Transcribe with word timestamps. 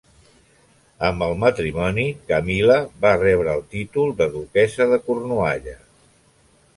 Amb 1.09 1.25
el 1.25 1.35
matrimoni, 1.41 2.05
Camil·la 2.31 2.77
va 3.05 3.11
rebre 3.19 3.53
el 3.59 3.61
títol 3.75 4.15
de 4.23 4.29
Duquessa 4.39 4.89
de 4.95 4.99
Cornualla. 5.11 5.77